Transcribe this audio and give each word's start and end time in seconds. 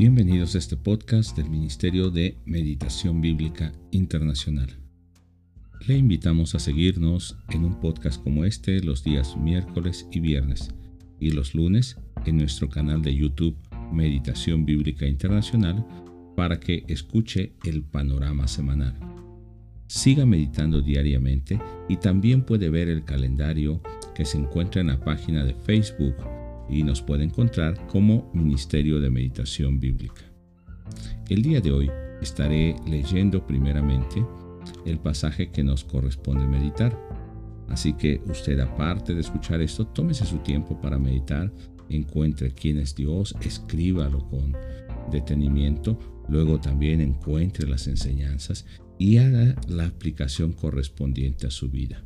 Bienvenidos 0.00 0.54
a 0.54 0.58
este 0.58 0.78
podcast 0.78 1.36
del 1.36 1.50
Ministerio 1.50 2.08
de 2.10 2.34
Meditación 2.46 3.20
Bíblica 3.20 3.70
Internacional. 3.90 4.78
Le 5.86 5.94
invitamos 5.94 6.54
a 6.54 6.58
seguirnos 6.58 7.36
en 7.50 7.66
un 7.66 7.78
podcast 7.80 8.24
como 8.24 8.46
este 8.46 8.82
los 8.82 9.04
días 9.04 9.36
miércoles 9.36 10.08
y 10.10 10.20
viernes 10.20 10.70
y 11.18 11.32
los 11.32 11.54
lunes 11.54 11.98
en 12.24 12.38
nuestro 12.38 12.70
canal 12.70 13.02
de 13.02 13.14
YouTube 13.14 13.58
Meditación 13.92 14.64
Bíblica 14.64 15.04
Internacional 15.06 15.86
para 16.34 16.58
que 16.58 16.82
escuche 16.88 17.52
el 17.64 17.82
panorama 17.82 18.48
semanal. 18.48 18.98
Siga 19.86 20.24
meditando 20.24 20.80
diariamente 20.80 21.60
y 21.90 21.98
también 21.98 22.46
puede 22.46 22.70
ver 22.70 22.88
el 22.88 23.04
calendario 23.04 23.82
que 24.14 24.24
se 24.24 24.38
encuentra 24.38 24.80
en 24.80 24.86
la 24.86 24.98
página 24.98 25.44
de 25.44 25.52
Facebook 25.52 26.14
y 26.70 26.82
nos 26.82 27.02
puede 27.02 27.24
encontrar 27.24 27.86
como 27.86 28.30
Ministerio 28.32 29.00
de 29.00 29.10
Meditación 29.10 29.80
Bíblica. 29.80 30.22
El 31.28 31.42
día 31.42 31.60
de 31.60 31.72
hoy 31.72 31.90
estaré 32.20 32.76
leyendo 32.86 33.46
primeramente 33.46 34.24
el 34.84 34.98
pasaje 34.98 35.50
que 35.50 35.64
nos 35.64 35.84
corresponde 35.84 36.46
meditar. 36.46 36.96
Así 37.68 37.92
que 37.92 38.20
usted 38.28 38.58
aparte 38.60 39.14
de 39.14 39.20
escuchar 39.20 39.60
esto, 39.60 39.86
tómese 39.86 40.24
su 40.24 40.38
tiempo 40.38 40.80
para 40.80 40.98
meditar, 40.98 41.52
encuentre 41.88 42.52
quién 42.52 42.78
es 42.78 42.94
Dios, 42.94 43.34
escríbalo 43.42 44.26
con 44.28 44.56
detenimiento, 45.10 45.98
luego 46.28 46.60
también 46.60 47.00
encuentre 47.00 47.68
las 47.68 47.86
enseñanzas 47.86 48.66
y 48.98 49.18
haga 49.18 49.54
la 49.68 49.86
aplicación 49.86 50.52
correspondiente 50.52 51.46
a 51.46 51.50
su 51.50 51.70
vida. 51.70 52.04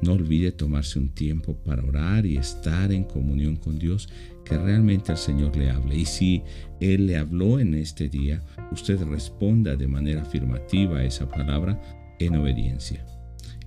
No 0.00 0.12
olvide 0.12 0.52
tomarse 0.52 0.98
un 0.98 1.10
tiempo 1.10 1.56
para 1.64 1.84
orar 1.84 2.26
y 2.26 2.36
estar 2.36 2.92
en 2.92 3.04
comunión 3.04 3.56
con 3.56 3.78
Dios, 3.78 4.08
que 4.44 4.58
realmente 4.58 5.12
el 5.12 5.18
Señor 5.18 5.56
le 5.56 5.70
hable. 5.70 5.96
Y 5.96 6.04
si 6.04 6.42
Él 6.80 7.06
le 7.06 7.16
habló 7.16 7.60
en 7.60 7.74
este 7.74 8.08
día, 8.08 8.42
usted 8.70 9.02
responda 9.04 9.76
de 9.76 9.86
manera 9.86 10.22
afirmativa 10.22 10.98
a 10.98 11.04
esa 11.04 11.28
palabra 11.28 11.80
en 12.18 12.36
obediencia. 12.36 13.04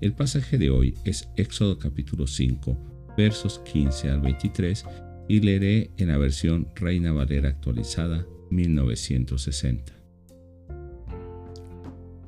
El 0.01 0.13
pasaje 0.13 0.57
de 0.57 0.69
hoy 0.69 0.95
es 1.05 1.29
Éxodo 1.37 1.79
capítulo 1.79 2.27
5, 2.27 3.13
versos 3.17 3.59
15 3.71 4.09
al 4.09 4.21
23, 4.21 4.85
y 5.27 5.39
leeré 5.39 5.91
en 5.97 6.09
la 6.09 6.17
versión 6.17 6.67
Reina 6.75 7.11
Valera 7.13 7.49
actualizada 7.49 8.25
1960. 8.51 9.93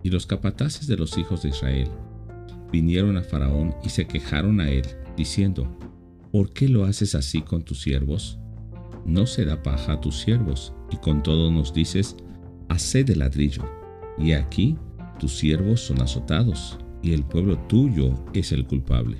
Y 0.03 0.09
los 0.09 0.25
capataces 0.25 0.87
de 0.87 0.95
los 0.95 1.17
hijos 1.17 1.43
de 1.43 1.49
Israel 1.49 1.89
vinieron 2.71 3.17
a 3.17 3.23
Faraón 3.23 3.75
y 3.83 3.89
se 3.89 4.07
quejaron 4.07 4.59
a 4.59 4.69
él, 4.69 4.85
diciendo, 5.15 5.77
¿por 6.31 6.51
qué 6.53 6.67
lo 6.67 6.85
haces 6.85 7.15
así 7.15 7.41
con 7.41 7.63
tus 7.63 7.81
siervos? 7.81 8.39
No 9.05 9.25
se 9.25 9.45
da 9.45 9.63
paja 9.63 9.93
a 9.93 10.01
tus 10.01 10.19
siervos, 10.19 10.73
y 10.91 10.97
con 10.97 11.23
todo 11.23 11.51
nos 11.51 11.73
dices, 11.73 12.15
haced 12.69 13.05
de 13.05 13.15
ladrillo, 13.15 13.63
y 14.17 14.33
aquí 14.33 14.77
tus 15.19 15.37
siervos 15.37 15.81
son 15.81 16.01
azotados, 16.01 16.77
y 17.01 17.13
el 17.13 17.23
pueblo 17.23 17.57
tuyo 17.67 18.13
es 18.33 18.51
el 18.51 18.65
culpable. 18.65 19.17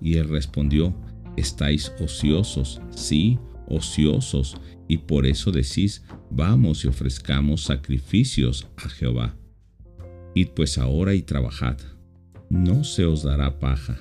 Y 0.00 0.16
él 0.16 0.28
respondió, 0.28 0.94
estáis 1.36 1.92
ociosos, 2.00 2.80
sí, 2.90 3.38
ociosos, 3.68 4.56
y 4.88 4.98
por 4.98 5.26
eso 5.26 5.50
decís, 5.50 6.04
vamos 6.30 6.84
y 6.84 6.88
ofrezcamos 6.88 7.64
sacrificios 7.64 8.68
a 8.76 8.88
Jehová. 8.88 9.36
Id 10.34 10.48
pues 10.54 10.78
ahora 10.78 11.14
y 11.14 11.22
trabajad 11.22 11.78
no 12.50 12.84
se 12.84 13.06
os 13.06 13.22
dará 13.22 13.58
paja, 13.58 13.96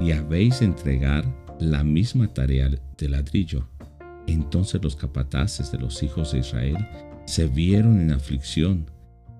y 0.00 0.12
habéis 0.12 0.60
de 0.60 0.66
entregar 0.66 1.24
la 1.60 1.84
misma 1.84 2.32
tarea 2.32 2.70
de 2.70 3.08
ladrillo. 3.08 3.68
Entonces 4.26 4.82
los 4.82 4.96
capataces 4.96 5.70
de 5.70 5.78
los 5.78 6.02
hijos 6.02 6.32
de 6.32 6.38
Israel 6.38 6.76
se 7.26 7.46
vieron 7.46 8.00
en 8.00 8.12
aflicción 8.12 8.90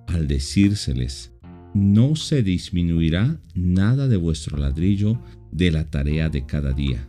al 0.07 0.29
decírseles, 0.29 1.33
no 1.75 2.15
se 2.15 2.43
disminuirá 2.43 3.41
nada 3.55 4.07
de 4.09 4.17
vuestro 4.17 4.59
ladrillo 4.59 5.19
de 5.51 5.71
la 5.71 5.91
tarea 5.91 6.29
de 6.29 6.45
cada 6.45 6.73
día. 6.73 7.09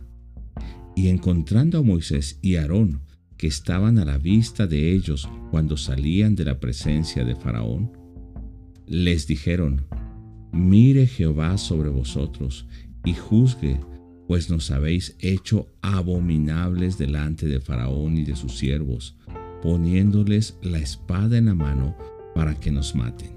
Y 0.94 1.08
encontrando 1.08 1.78
a 1.78 1.82
Moisés 1.82 2.38
y 2.40 2.56
Aarón, 2.56 3.02
que 3.36 3.46
estaban 3.46 3.98
a 3.98 4.04
la 4.04 4.16
vista 4.16 4.66
de 4.66 4.92
ellos 4.92 5.28
cuando 5.50 5.76
salían 5.76 6.34
de 6.34 6.46
la 6.46 6.58
presencia 6.58 7.24
de 7.24 7.36
Faraón, 7.36 7.92
les 8.86 9.26
dijeron, 9.26 9.86
Mire 10.56 11.06
Jehová 11.06 11.58
sobre 11.58 11.90
vosotros 11.90 12.66
y 13.04 13.12
juzgue, 13.12 13.78
pues 14.26 14.48
nos 14.48 14.70
habéis 14.70 15.14
hecho 15.20 15.68
abominables 15.82 16.96
delante 16.96 17.46
de 17.46 17.60
Faraón 17.60 18.16
y 18.16 18.24
de 18.24 18.36
sus 18.36 18.56
siervos, 18.56 19.18
poniéndoles 19.62 20.56
la 20.62 20.78
espada 20.78 21.36
en 21.36 21.44
la 21.44 21.54
mano 21.54 21.94
para 22.34 22.54
que 22.54 22.70
nos 22.70 22.94
maten. 22.94 23.36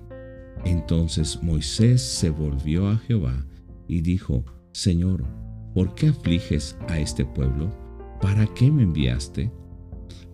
Entonces 0.63 1.43
Moisés 1.43 2.01
se 2.01 2.29
volvió 2.29 2.87
a 2.87 2.97
Jehová 2.97 3.45
y 3.89 3.99
dijo, 3.99 4.45
Señor, 4.71 5.25
¿por 5.73 5.95
qué 5.95 6.07
afliges 6.07 6.77
a 6.87 6.99
este 6.99 7.25
pueblo? 7.25 7.69
¿Para 8.21 8.47
qué 8.53 8.71
me 8.71 8.83
enviaste? 8.83 9.51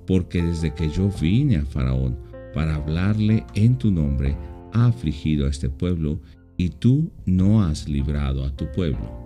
Porque 0.05 0.43
desde 0.43 0.75
que 0.75 0.91
yo 0.91 1.09
vine 1.19 1.57
a 1.57 1.65
Faraón 1.65 2.19
para 2.53 2.75
hablarle 2.75 3.43
en 3.55 3.75
tu 3.75 3.91
nombre, 3.91 4.37
ha 4.71 4.85
afligido 4.85 5.47
a 5.47 5.49
este 5.49 5.69
pueblo 5.69 6.21
y 6.57 6.69
tú 6.69 7.11
no 7.25 7.63
has 7.63 7.87
librado 7.87 8.45
a 8.45 8.55
tu 8.55 8.71
pueblo. 8.71 9.25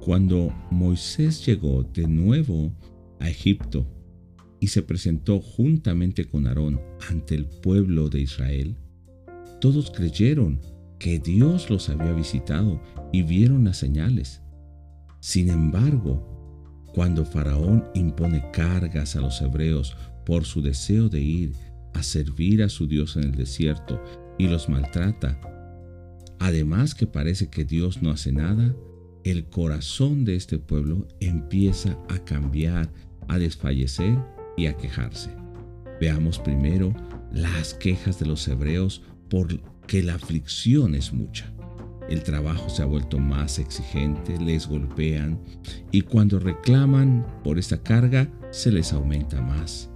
Cuando 0.00 0.52
Moisés 0.70 1.44
llegó 1.46 1.82
de 1.82 2.06
nuevo 2.06 2.72
a 3.20 3.28
Egipto 3.28 3.86
y 4.60 4.68
se 4.68 4.82
presentó 4.82 5.40
juntamente 5.40 6.26
con 6.26 6.46
Aarón 6.46 6.80
ante 7.08 7.34
el 7.34 7.46
pueblo 7.46 8.08
de 8.08 8.20
Israel, 8.20 8.76
todos 9.60 9.90
creyeron 9.90 10.60
que 10.98 11.18
Dios 11.18 11.70
los 11.70 11.88
había 11.88 12.12
visitado 12.12 12.80
y 13.12 13.22
vieron 13.22 13.64
las 13.64 13.78
señales. 13.78 14.42
Sin 15.20 15.48
embargo, 15.48 16.34
cuando 16.94 17.24
Faraón 17.24 17.84
impone 17.94 18.50
cargas 18.52 19.16
a 19.16 19.20
los 19.20 19.40
hebreos 19.40 19.96
por 20.24 20.44
su 20.44 20.62
deseo 20.62 21.08
de 21.08 21.20
ir 21.20 21.52
a 21.92 22.02
servir 22.02 22.62
a 22.62 22.68
su 22.68 22.86
Dios 22.86 23.16
en 23.16 23.24
el 23.24 23.32
desierto 23.32 24.02
y 24.38 24.48
los 24.48 24.68
maltrata, 24.68 25.40
Además 26.38 26.94
que 26.94 27.06
parece 27.06 27.48
que 27.48 27.64
Dios 27.64 28.02
no 28.02 28.10
hace 28.10 28.32
nada, 28.32 28.74
el 29.24 29.46
corazón 29.46 30.24
de 30.24 30.36
este 30.36 30.58
pueblo 30.58 31.08
empieza 31.20 31.98
a 32.08 32.18
cambiar, 32.24 32.92
a 33.28 33.38
desfallecer 33.38 34.18
y 34.56 34.66
a 34.66 34.76
quejarse. 34.76 35.30
Veamos 36.00 36.38
primero 36.38 36.94
las 37.32 37.74
quejas 37.74 38.18
de 38.18 38.26
los 38.26 38.46
hebreos 38.48 39.02
porque 39.30 40.02
la 40.02 40.14
aflicción 40.14 40.94
es 40.94 41.12
mucha. 41.12 41.50
El 42.08 42.22
trabajo 42.22 42.68
se 42.68 42.82
ha 42.82 42.86
vuelto 42.86 43.18
más 43.18 43.58
exigente, 43.58 44.38
les 44.38 44.66
golpean 44.66 45.40
y 45.90 46.02
cuando 46.02 46.38
reclaman 46.38 47.26
por 47.42 47.58
esta 47.58 47.82
carga 47.82 48.30
se 48.50 48.70
les 48.70 48.92
aumenta 48.92 49.40
más. 49.40 49.90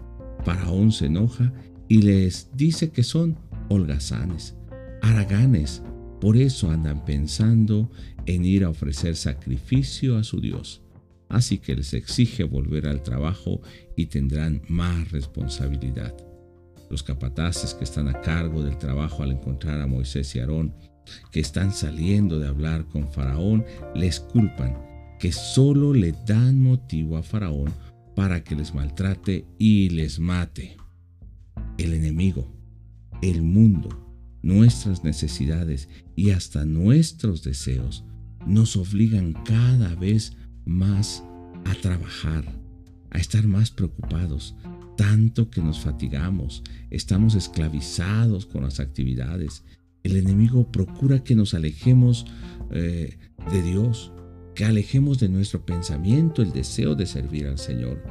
Faraón 0.44 0.90
se 0.90 1.06
enoja 1.06 1.52
y 1.86 2.02
les 2.02 2.48
dice 2.54 2.90
que 2.90 3.02
son 3.02 3.38
holgazanes, 3.68 4.56
haraganes, 5.02 5.82
por 6.20 6.36
eso 6.36 6.70
andan 6.70 7.04
pensando 7.04 7.90
en 8.26 8.44
ir 8.44 8.64
a 8.64 8.70
ofrecer 8.70 9.16
sacrificio 9.16 10.16
a 10.16 10.24
su 10.24 10.40
Dios. 10.40 10.82
Así 11.28 11.58
que 11.58 11.76
les 11.76 11.92
exige 11.92 12.44
volver 12.44 12.86
al 12.86 13.02
trabajo 13.02 13.60
y 13.96 14.06
tendrán 14.06 14.62
más 14.68 15.10
responsabilidad. 15.10 16.14
Los 16.90 17.02
capataces 17.02 17.74
que 17.74 17.84
están 17.84 18.08
a 18.08 18.20
cargo 18.22 18.62
del 18.62 18.78
trabajo 18.78 19.22
al 19.22 19.32
encontrar 19.32 19.80
a 19.80 19.86
Moisés 19.86 20.34
y 20.34 20.40
Aarón, 20.40 20.74
que 21.30 21.40
están 21.40 21.72
saliendo 21.72 22.38
de 22.38 22.48
hablar 22.48 22.86
con 22.86 23.10
Faraón, 23.10 23.64
les 23.94 24.20
culpan 24.20 24.76
que 25.18 25.32
solo 25.32 25.92
le 25.92 26.14
dan 26.26 26.60
motivo 26.60 27.16
a 27.16 27.22
Faraón 27.22 27.72
para 28.14 28.42
que 28.42 28.54
les 28.56 28.74
maltrate 28.74 29.44
y 29.58 29.90
les 29.90 30.18
mate. 30.18 30.76
El 31.76 31.92
enemigo, 31.92 32.50
el 33.22 33.42
mundo, 33.42 34.07
nuestras 34.42 35.04
necesidades 35.04 35.88
y 36.16 36.30
hasta 36.30 36.64
nuestros 36.64 37.42
deseos 37.42 38.04
nos 38.46 38.76
obligan 38.76 39.32
cada 39.44 39.94
vez 39.94 40.32
más 40.64 41.24
a 41.64 41.74
trabajar, 41.74 42.44
a 43.10 43.18
estar 43.18 43.46
más 43.46 43.70
preocupados, 43.70 44.54
tanto 44.96 45.50
que 45.50 45.60
nos 45.60 45.80
fatigamos, 45.80 46.62
estamos 46.90 47.34
esclavizados 47.34 48.46
con 48.46 48.62
las 48.64 48.80
actividades. 48.80 49.64
El 50.02 50.16
enemigo 50.16 50.70
procura 50.70 51.22
que 51.22 51.34
nos 51.34 51.54
alejemos 51.54 52.26
eh, 52.70 53.18
de 53.52 53.62
Dios, 53.62 54.12
que 54.54 54.64
alejemos 54.64 55.20
de 55.20 55.28
nuestro 55.28 55.64
pensamiento 55.64 56.42
el 56.42 56.52
deseo 56.52 56.94
de 56.94 57.06
servir 57.06 57.46
al 57.46 57.58
Señor, 57.58 58.02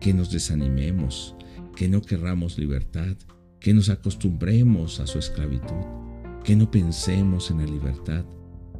que 0.00 0.14
nos 0.14 0.30
desanimemos, 0.30 1.34
que 1.76 1.88
no 1.88 2.00
querramos 2.02 2.58
libertad, 2.58 3.16
que 3.62 3.72
nos 3.72 3.88
acostumbremos 3.88 4.98
a 4.98 5.06
su 5.06 5.18
esclavitud, 5.18 5.86
que 6.44 6.56
no 6.56 6.70
pensemos 6.70 7.50
en 7.50 7.58
la 7.58 7.64
libertad, 7.64 8.24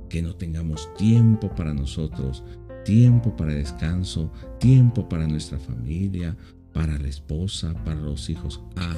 que 0.08 0.20
no 0.20 0.34
tengamos 0.34 0.93
tiempo 0.94 1.55
para 1.55 1.73
nosotros, 1.73 2.43
tiempo 2.84 3.37
para 3.37 3.55
descanso, 3.55 4.32
tiempo 4.58 5.08
para 5.08 5.29
nuestra 5.29 5.58
familia, 5.58 6.37
para 6.73 6.99
la 6.99 7.08
esposa, 7.08 7.75
para 7.84 8.00
los 8.00 8.29
hijos. 8.29 8.61
Ah, 8.76 8.96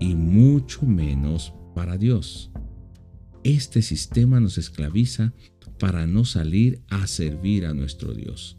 y 0.00 0.14
mucho 0.14 0.86
menos 0.86 1.52
para 1.74 1.98
Dios. 1.98 2.50
Este 3.44 3.82
sistema 3.82 4.40
nos 4.40 4.56
esclaviza 4.56 5.34
para 5.78 6.06
no 6.06 6.24
salir 6.24 6.82
a 6.88 7.06
servir 7.06 7.66
a 7.66 7.74
nuestro 7.74 8.14
Dios. 8.14 8.56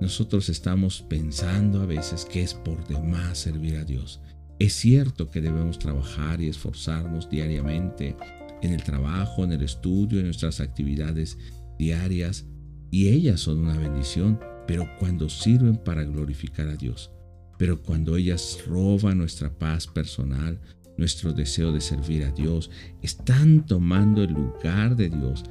Nosotros 0.00 0.48
estamos 0.48 1.02
pensando 1.02 1.80
a 1.80 1.86
veces 1.86 2.24
que 2.24 2.42
es 2.42 2.54
por 2.54 2.84
demás 2.88 3.38
servir 3.38 3.76
a 3.76 3.84
Dios. 3.84 4.20
Es 4.62 4.74
cierto 4.74 5.28
que 5.28 5.40
debemos 5.40 5.80
trabajar 5.80 6.40
y 6.40 6.46
esforzarnos 6.46 7.28
diariamente 7.28 8.16
en 8.62 8.72
el 8.72 8.84
trabajo, 8.84 9.42
en 9.42 9.50
el 9.50 9.62
estudio, 9.62 10.20
en 10.20 10.26
nuestras 10.26 10.60
actividades 10.60 11.36
diarias, 11.80 12.46
y 12.88 13.08
ellas 13.08 13.40
son 13.40 13.58
una 13.58 13.76
bendición, 13.76 14.38
pero 14.68 14.88
cuando 15.00 15.28
sirven 15.28 15.78
para 15.78 16.04
glorificar 16.04 16.68
a 16.68 16.76
Dios, 16.76 17.10
pero 17.58 17.82
cuando 17.82 18.16
ellas 18.16 18.60
roban 18.68 19.18
nuestra 19.18 19.50
paz 19.52 19.88
personal, 19.88 20.60
nuestro 20.96 21.32
deseo 21.32 21.72
de 21.72 21.80
servir 21.80 22.22
a 22.22 22.30
Dios, 22.30 22.70
están 23.02 23.66
tomando 23.66 24.22
el 24.22 24.32
lugar 24.32 24.94
de 24.94 25.08
Dios, 25.08 25.42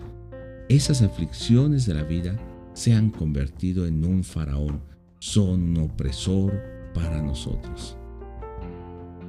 esas 0.70 1.02
aflicciones 1.02 1.86
de 1.86 1.96
la 1.96 2.04
vida 2.04 2.40
se 2.74 2.94
han 2.94 3.10
convertido 3.10 3.86
en 3.86 4.06
un 4.06 4.24
faraón, 4.24 4.82
son 5.20 5.64
un 5.64 5.78
opresor 5.80 6.54
para 6.94 7.22
nosotros. 7.22 7.98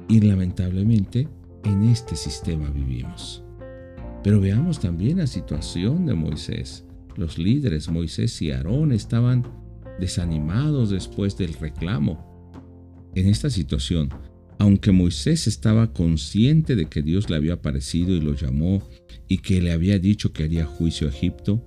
Y 0.07 0.19
lamentablemente 0.21 1.27
en 1.63 1.83
este 1.83 2.15
sistema 2.15 2.69
vivimos. 2.69 3.43
Pero 4.23 4.39
veamos 4.39 4.79
también 4.79 5.17
la 5.17 5.27
situación 5.27 6.05
de 6.05 6.13
Moisés. 6.13 6.85
Los 7.15 7.37
líderes 7.37 7.89
Moisés 7.89 8.41
y 8.41 8.51
Aarón 8.51 8.91
estaban 8.91 9.45
desanimados 9.99 10.89
después 10.89 11.37
del 11.37 11.53
reclamo. 11.53 12.61
En 13.15 13.27
esta 13.27 13.49
situación, 13.49 14.09
aunque 14.59 14.91
Moisés 14.91 15.47
estaba 15.47 15.93
consciente 15.93 16.75
de 16.75 16.85
que 16.85 17.01
Dios 17.01 17.29
le 17.29 17.35
había 17.35 17.53
aparecido 17.53 18.11
y 18.13 18.21
lo 18.21 18.33
llamó 18.33 18.81
y 19.27 19.39
que 19.39 19.61
le 19.61 19.71
había 19.71 19.99
dicho 19.99 20.31
que 20.31 20.43
haría 20.43 20.65
juicio 20.65 21.07
a 21.07 21.11
Egipto, 21.11 21.61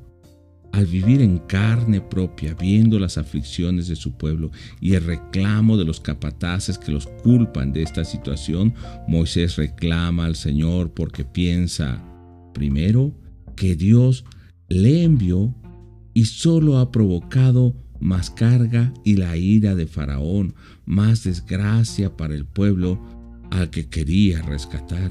al 0.76 0.84
vivir 0.84 1.23
en 1.23 1.38
carne 1.38 2.02
propia, 2.02 2.52
viendo 2.52 2.99
las 2.99 3.17
aflicciones 3.17 3.88
de 3.88 3.96
su 3.96 4.12
pueblo 4.12 4.50
y 4.78 4.93
el 4.93 5.05
reclamo 5.05 5.78
de 5.78 5.87
los 5.87 6.00
capataces 6.00 6.76
que 6.76 6.93
los 6.93 7.06
culpan 7.06 7.73
de 7.73 7.82
esta 7.82 8.05
situación, 8.05 8.75
Moisés 9.08 9.56
reclama 9.56 10.26
al 10.26 10.37
Señor 10.37 10.93
porque 10.93 11.25
piensa, 11.25 12.05
primero, 12.52 13.19
que 13.56 13.75
Dios 13.75 14.26
le 14.69 15.02
envió 15.02 15.55
y 16.12 16.26
solo 16.26 16.76
ha 16.76 16.93
provocado 16.93 17.75
más 17.99 18.28
carga 18.28 18.93
y 19.02 19.17
la 19.17 19.34
ira 19.38 19.75
de 19.75 19.87
Faraón, 19.87 20.55
más 20.84 21.25
desgracia 21.25 22.19
para 22.19 22.34
el 22.34 22.44
pueblo 22.44 23.00
al 23.50 23.70
que 23.70 23.88
quería 23.88 24.43
rescatar. 24.43 25.11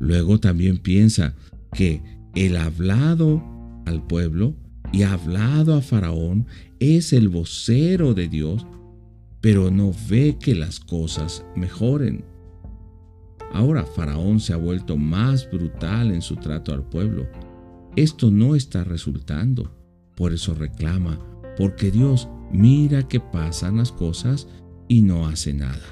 Luego 0.00 0.40
también 0.40 0.78
piensa 0.78 1.36
que 1.72 2.02
el 2.34 2.56
hablado 2.56 3.40
al 3.86 4.04
pueblo 4.04 4.56
y 4.92 5.02
ha 5.02 5.12
hablado 5.12 5.74
a 5.74 5.80
Faraón 5.80 6.46
es 6.80 7.12
el 7.12 7.28
vocero 7.28 8.14
de 8.14 8.28
Dios, 8.28 8.66
pero 9.40 9.70
no 9.70 9.92
ve 10.08 10.36
que 10.40 10.54
las 10.54 10.80
cosas 10.80 11.44
mejoren. 11.54 12.24
Ahora 13.52 13.84
Faraón 13.84 14.40
se 14.40 14.52
ha 14.52 14.56
vuelto 14.56 14.96
más 14.96 15.50
brutal 15.50 16.12
en 16.12 16.22
su 16.22 16.36
trato 16.36 16.72
al 16.72 16.84
pueblo. 16.84 17.26
Esto 17.96 18.30
no 18.30 18.54
está 18.54 18.84
resultando. 18.84 19.74
Por 20.14 20.32
eso 20.32 20.54
reclama, 20.54 21.18
porque 21.56 21.90
Dios 21.90 22.28
mira 22.52 23.06
que 23.06 23.20
pasan 23.20 23.76
las 23.76 23.92
cosas 23.92 24.48
y 24.88 25.02
no 25.02 25.26
hace 25.26 25.52
nada. 25.52 25.84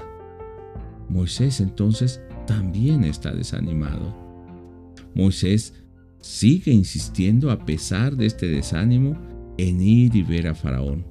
Moisés 1.09 1.61
entonces 1.61 2.21
también 2.45 3.03
está 3.03 3.33
desanimado. 3.33 4.15
Moisés 5.15 5.73
sigue 6.19 6.71
insistiendo 6.71 7.51
a 7.51 7.65
pesar 7.65 8.15
de 8.15 8.25
este 8.25 8.47
desánimo 8.47 9.17
en 9.57 9.81
ir 9.81 10.15
y 10.15 10.23
ver 10.23 10.47
a 10.47 10.55
Faraón. 10.55 11.05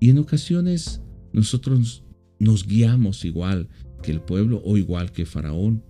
Y 0.00 0.10
en 0.10 0.18
ocasiones 0.18 1.00
nosotros 1.32 2.04
nos 2.38 2.66
guiamos 2.66 3.24
igual 3.24 3.68
que 4.02 4.10
el 4.10 4.20
pueblo 4.20 4.60
o 4.64 4.76
igual 4.76 5.12
que 5.12 5.26
Faraón 5.26 5.84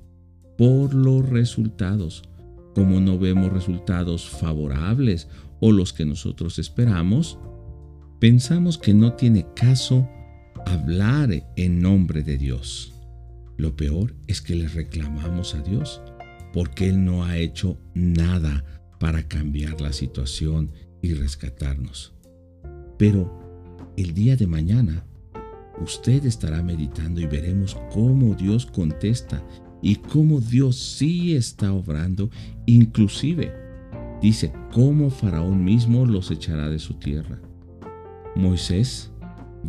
por 0.58 0.94
los 0.94 1.28
resultados. 1.28 2.22
Como 2.74 3.00
no 3.00 3.18
vemos 3.18 3.52
resultados 3.52 4.28
favorables 4.28 5.28
o 5.60 5.72
los 5.72 5.92
que 5.92 6.04
nosotros 6.04 6.58
esperamos, 6.58 7.38
pensamos 8.18 8.78
que 8.78 8.94
no 8.94 9.14
tiene 9.14 9.46
caso 9.54 10.08
hablar 10.66 11.30
en 11.56 11.80
nombre 11.80 12.22
de 12.22 12.38
Dios. 12.38 12.92
Lo 13.56 13.76
peor 13.76 14.14
es 14.26 14.40
que 14.40 14.54
le 14.54 14.68
reclamamos 14.68 15.54
a 15.54 15.62
Dios 15.62 16.00
porque 16.52 16.88
Él 16.88 17.04
no 17.04 17.24
ha 17.24 17.38
hecho 17.38 17.78
nada 17.94 18.64
para 18.98 19.26
cambiar 19.26 19.80
la 19.80 19.92
situación 19.92 20.70
y 21.00 21.14
rescatarnos. 21.14 22.14
Pero 22.98 23.92
el 23.96 24.14
día 24.14 24.36
de 24.36 24.46
mañana, 24.46 25.04
usted 25.82 26.24
estará 26.24 26.62
meditando 26.62 27.20
y 27.20 27.26
veremos 27.26 27.76
cómo 27.92 28.34
Dios 28.34 28.66
contesta 28.66 29.44
y 29.82 29.96
cómo 29.96 30.40
Dios 30.40 30.76
sí 30.76 31.34
está 31.34 31.72
obrando, 31.72 32.30
inclusive 32.66 33.52
dice 34.20 34.52
cómo 34.72 35.10
Faraón 35.10 35.64
mismo 35.64 36.06
los 36.06 36.30
echará 36.30 36.68
de 36.68 36.78
su 36.78 36.94
tierra. 36.94 37.40
Moisés 38.36 39.10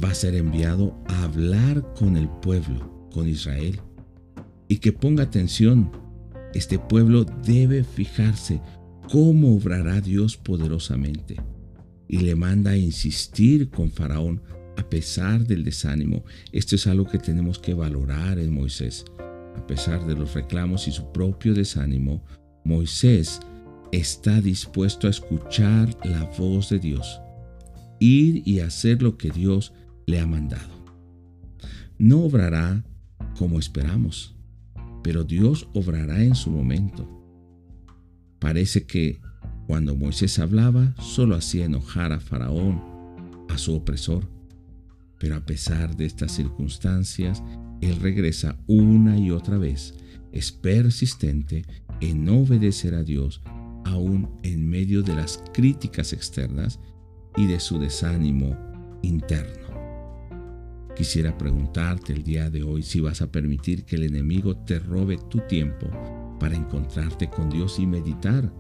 va 0.02 0.10
a 0.10 0.16
ser 0.16 0.36
enviado 0.36 0.96
a 1.08 1.24
hablar 1.24 1.94
con 1.96 2.16
el 2.16 2.30
pueblo, 2.30 3.10
con 3.12 3.28
Israel, 3.28 3.82
y 4.68 4.78
que 4.78 4.94
ponga 4.94 5.24
atención 5.24 5.92
este 6.54 6.80
pueblo 6.80 7.26
debe 7.26 7.84
fijarse 7.84 8.62
cómo 9.12 9.56
obrará 9.56 10.02
Dios 10.02 10.38
poderosamente 10.38 11.38
y 12.08 12.20
le 12.20 12.36
manda 12.36 12.72
a 12.72 12.78
insistir 12.78 13.70
con 13.70 13.92
Faraón 13.92 14.42
a 14.78 14.90
pesar 14.90 15.46
del 15.46 15.64
desánimo. 15.64 16.24
Esto 16.52 16.76
es 16.76 16.88
algo 16.88 17.06
que 17.06 17.18
tenemos 17.18 17.60
que 17.60 17.74
valorar 17.74 18.40
en 18.40 18.54
Moisés. 18.54 19.06
A 19.56 19.68
pesar 19.68 20.06
de 20.06 20.16
los 20.16 20.34
reclamos 20.34 20.88
y 20.88 20.92
su 20.92 21.12
propio 21.12 21.54
desánimo, 21.54 22.24
Moisés 22.64 23.40
está 23.92 24.42
dispuesto 24.42 25.08
a 25.08 25.12
escuchar 25.12 25.96
la 26.04 26.24
voz 26.38 26.70
de 26.70 26.80
Dios, 26.80 27.22
ir 28.00 28.42
y 28.46 28.60
hacer 28.60 29.02
lo 29.02 29.18
que 29.18 29.30
Dios 29.30 29.74
le 30.08 30.20
ha 30.20 30.26
mandado. 30.26 30.84
No 31.98 32.24
obrará 32.24 32.84
como 33.38 33.60
esperamos, 33.60 34.36
pero 35.04 35.24
Dios 35.24 35.68
obrará 35.74 36.24
en 36.24 36.36
su 36.36 36.50
momento. 36.50 37.08
Parece 38.40 38.86
que 38.86 39.20
cuando 39.68 39.96
Moisés 39.96 40.40
hablaba, 40.40 40.94
solo 41.00 41.36
hacía 41.36 41.66
enojar 41.66 42.12
a 42.12 42.20
Faraón, 42.20 42.82
a 43.50 43.58
su 43.58 43.76
opresor. 43.76 44.28
Pero 45.20 45.36
a 45.36 45.46
pesar 45.46 45.96
de 45.96 46.06
estas 46.06 46.34
circunstancias, 46.34 47.44
él 47.82 47.98
regresa 47.98 48.58
una 48.68 49.18
y 49.18 49.32
otra 49.32 49.58
vez, 49.58 49.94
es 50.32 50.52
persistente 50.52 51.64
en 52.02 52.28
obedecer 52.28 52.96
a 52.96 53.04
Dios, 53.04 53.42
aún 53.86 54.30
en 54.44 54.68
medio 54.68 55.04
de 55.04 55.16
las 55.16 55.44
críticas 55.54 56.12
externas 56.14 56.80
y 57.38 57.46
de 57.48 57.60
su 57.60 57.80
desánimo 57.80 58.58
interno. 59.02 59.73
Quisiera 60.96 61.36
preguntarte 61.36 62.14
el 62.14 62.24
día 62.24 62.52
de 62.52 62.62
hoy 62.62 62.84
si 62.84 63.00
vas 63.00 63.22
a 63.24 63.32
permitir 63.32 63.84
que 63.84 63.96
el 63.96 64.04
enemigo 64.04 64.56
te 64.58 64.78
robe 64.78 65.18
tu 65.30 65.40
tiempo 65.48 65.88
para 66.40 66.56
encontrarte 66.56 67.30
con 67.30 67.50
Dios 67.50 67.80
y 67.80 67.88
meditar. 67.88 68.54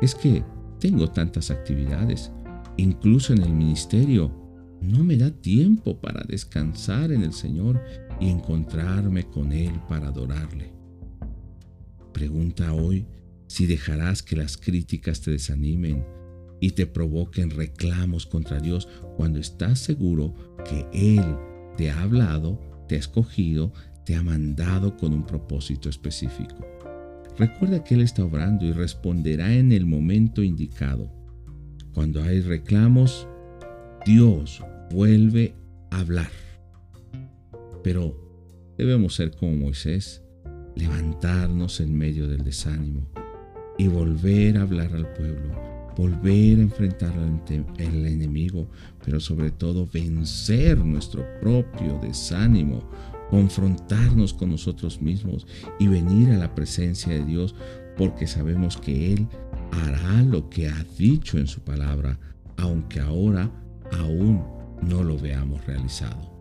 Es 0.00 0.14
que 0.14 0.42
tengo 0.80 1.10
tantas 1.10 1.50
actividades, 1.50 2.32
incluso 2.78 3.34
en 3.34 3.42
el 3.42 3.52
ministerio, 3.52 4.32
no 4.80 5.04
me 5.04 5.16
da 5.16 5.30
tiempo 5.30 6.00
para 6.00 6.22
descansar 6.26 7.12
en 7.12 7.22
el 7.22 7.32
Señor 7.32 7.82
y 8.18 8.30
encontrarme 8.30 9.24
con 9.24 9.52
Él 9.52 9.72
para 9.88 10.08
adorarle. 10.08 10.72
Pregunta 12.12 12.72
hoy 12.72 13.06
si 13.48 13.66
dejarás 13.66 14.22
que 14.22 14.36
las 14.36 14.56
críticas 14.56 15.20
te 15.20 15.30
desanimen 15.30 16.04
y 16.60 16.70
te 16.70 16.86
provoquen 16.86 17.50
reclamos 17.50 18.24
contra 18.24 18.60
Dios 18.60 18.88
cuando 19.16 19.38
estás 19.38 19.80
seguro 19.80 20.53
que 20.64 20.86
Él 20.92 21.24
te 21.76 21.90
ha 21.90 22.02
hablado, 22.02 22.58
te 22.88 22.96
ha 22.96 22.98
escogido, 22.98 23.72
te 24.04 24.14
ha 24.14 24.22
mandado 24.22 24.96
con 24.96 25.12
un 25.12 25.24
propósito 25.24 25.88
específico. 25.88 26.56
Recuerda 27.38 27.82
que 27.82 27.94
Él 27.94 28.02
está 28.02 28.24
obrando 28.24 28.64
y 28.64 28.72
responderá 28.72 29.52
en 29.54 29.72
el 29.72 29.86
momento 29.86 30.42
indicado. 30.42 31.10
Cuando 31.92 32.22
hay 32.22 32.40
reclamos, 32.40 33.28
Dios 34.06 34.62
vuelve 34.90 35.54
a 35.90 36.00
hablar. 36.00 36.30
Pero 37.82 38.16
debemos 38.78 39.14
ser 39.14 39.32
como 39.32 39.56
Moisés, 39.56 40.22
levantarnos 40.76 41.80
en 41.80 41.96
medio 41.96 42.28
del 42.28 42.44
desánimo 42.44 43.08
y 43.78 43.88
volver 43.88 44.58
a 44.58 44.62
hablar 44.62 44.92
al 44.94 45.12
pueblo 45.14 45.73
volver 45.96 46.58
a 46.58 46.62
enfrentar 46.62 47.12
al 47.12 48.06
enemigo, 48.06 48.68
pero 49.04 49.20
sobre 49.20 49.50
todo 49.50 49.88
vencer 49.92 50.78
nuestro 50.78 51.24
propio 51.40 51.98
desánimo, 52.02 52.82
confrontarnos 53.30 54.34
con 54.34 54.50
nosotros 54.50 55.00
mismos 55.00 55.46
y 55.78 55.86
venir 55.86 56.30
a 56.30 56.38
la 56.38 56.54
presencia 56.54 57.12
de 57.12 57.24
Dios 57.24 57.54
porque 57.96 58.26
sabemos 58.26 58.76
que 58.76 59.12
Él 59.12 59.28
hará 59.70 60.22
lo 60.22 60.48
que 60.50 60.68
ha 60.68 60.84
dicho 60.98 61.38
en 61.38 61.46
su 61.46 61.60
palabra, 61.60 62.18
aunque 62.56 63.00
ahora 63.00 63.50
aún 63.92 64.42
no 64.82 65.02
lo 65.02 65.18
veamos 65.18 65.64
realizado. 65.66 66.32